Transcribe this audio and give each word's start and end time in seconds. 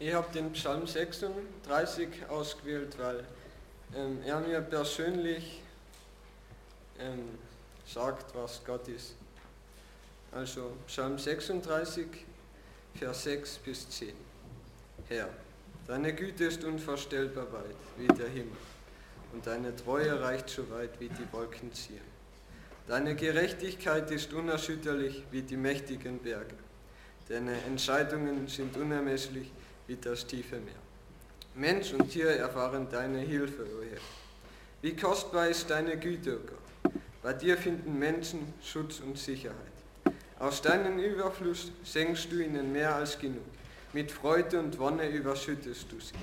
Ich 0.00 0.14
habe 0.14 0.32
den 0.32 0.52
Psalm 0.52 0.86
36 0.86 2.08
ausgewählt, 2.28 2.96
weil 2.98 3.24
ähm, 3.96 4.20
er 4.24 4.38
mir 4.38 4.60
persönlich 4.60 5.60
ähm, 7.00 7.30
sagt, 7.84 8.32
was 8.36 8.64
Gott 8.64 8.86
ist. 8.86 9.16
Also 10.30 10.76
Psalm 10.86 11.18
36, 11.18 12.06
Vers 12.94 13.24
6 13.24 13.58
bis 13.58 13.90
10. 13.90 14.12
Herr, 15.08 15.30
deine 15.88 16.12
Güte 16.12 16.44
ist 16.44 16.62
unvorstellbar 16.62 17.52
weit 17.52 17.76
wie 17.96 18.06
der 18.06 18.28
Himmel 18.28 18.56
und 19.32 19.44
deine 19.44 19.74
Treue 19.74 20.20
reicht 20.20 20.48
so 20.48 20.70
weit 20.70 21.00
wie 21.00 21.08
die 21.08 21.32
Wolken 21.32 21.72
ziehen. 21.72 22.18
Deine 22.86 23.16
Gerechtigkeit 23.16 24.08
ist 24.12 24.32
unerschütterlich 24.32 25.24
wie 25.32 25.42
die 25.42 25.56
mächtigen 25.56 26.20
Berge. 26.20 26.54
Deine 27.28 27.60
Entscheidungen 27.62 28.46
sind 28.46 28.76
unermesslich 28.76 29.50
wie 29.88 29.96
das 29.96 30.24
tiefe 30.26 30.56
Meer. 30.56 30.74
Mensch 31.54 31.92
und 31.92 32.08
Tier 32.08 32.30
erfahren 32.30 32.86
deine 32.88 33.18
Hilfe, 33.18 33.64
o 33.64 33.82
Herr. 33.82 34.00
Wie 34.80 34.94
kostbar 34.94 35.48
ist 35.48 35.68
deine 35.68 35.96
Güte, 35.96 36.36
o 36.36 36.40
Gott. 36.40 36.92
Bei 37.22 37.32
dir 37.32 37.58
finden 37.58 37.98
Menschen 37.98 38.54
Schutz 38.62 39.00
und 39.00 39.18
Sicherheit. 39.18 39.56
Aus 40.38 40.62
deinem 40.62 40.98
Überfluss 41.00 41.72
senkst 41.82 42.30
du 42.30 42.38
ihnen 42.38 42.70
mehr 42.70 42.94
als 42.94 43.18
genug. 43.18 43.42
Mit 43.92 44.12
Freude 44.12 44.60
und 44.60 44.78
Wonne 44.78 45.08
überschüttest 45.08 45.90
du 45.90 45.98
sie. 45.98 46.14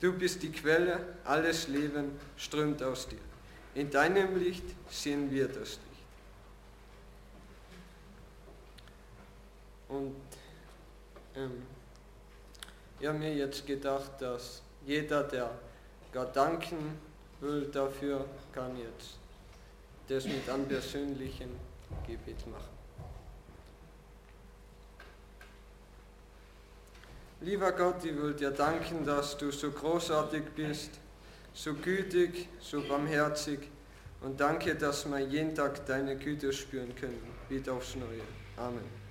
Du 0.00 0.12
bist 0.12 0.42
die 0.42 0.52
Quelle, 0.52 1.00
alles 1.24 1.68
Leben 1.68 2.18
strömt 2.36 2.82
aus 2.82 3.08
dir. 3.08 3.16
In 3.74 3.90
deinem 3.90 4.36
Licht 4.38 4.64
sehen 4.90 5.30
wir 5.30 5.48
das 5.48 5.56
Licht. 5.56 5.80
Und 9.88 10.14
ähm, 11.36 11.62
ich 13.04 13.08
habe 13.08 13.18
mir 13.18 13.34
jetzt 13.34 13.66
gedacht, 13.66 14.12
dass 14.18 14.62
jeder, 14.86 15.24
der 15.24 15.50
Gott 16.10 16.34
danken 16.34 16.98
will 17.38 17.66
dafür, 17.70 18.24
kann 18.50 18.78
jetzt 18.78 19.18
das 20.08 20.24
mit 20.24 20.48
einem 20.48 20.66
persönlichen 20.66 21.50
Gebet 22.06 22.46
machen. 22.46 22.72
Lieber 27.42 27.72
Gott, 27.72 28.02
ich 28.06 28.16
will 28.16 28.32
dir 28.32 28.52
danken, 28.52 29.04
dass 29.04 29.36
du 29.36 29.50
so 29.50 29.70
großartig 29.70 30.44
bist, 30.56 30.92
so 31.52 31.74
gütig, 31.74 32.48
so 32.58 32.80
barmherzig 32.88 33.68
und 34.22 34.40
danke, 34.40 34.76
dass 34.76 35.04
wir 35.04 35.18
jeden 35.18 35.54
Tag 35.54 35.84
deine 35.84 36.16
Güte 36.16 36.50
spüren 36.54 36.96
können, 36.96 37.20
wieder 37.50 37.74
aufs 37.74 37.96
Neue. 37.96 38.22
Amen. 38.56 39.04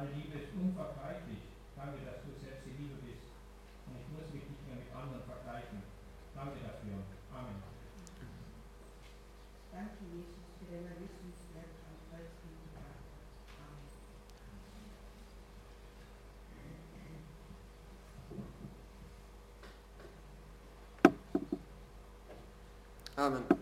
Deine 0.00 0.16
Liebe 0.16 0.38
ist 0.38 0.56
unvergleichlich. 0.56 1.44
Danke, 1.76 2.00
dass 2.08 2.24
du 2.24 2.32
selbst 2.40 2.64
die 2.64 2.72
Liebe 2.72 2.96
bist. 3.04 3.20
Und 3.84 4.00
ich 4.00 4.08
muss 4.08 4.32
mich 4.32 4.48
nicht 4.48 4.64
mehr 4.64 4.80
mit 4.80 4.88
anderen 4.96 5.20
vergleichen. 5.28 5.84
Danke 6.34 6.56
dafür. 6.64 7.04
Amen. 7.36 7.60
Danke, 9.70 10.00
Jesus, 10.08 10.40
für 10.56 10.72
dein 10.72 10.88
Erlösungswerk 10.88 11.68
am 11.84 12.00
Kreuz 12.08 12.32
Amen. 23.16 23.44
Amen. 23.44 23.59